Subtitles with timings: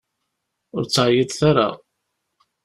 [0.75, 1.69] Ur ttɛeggiḍet ara!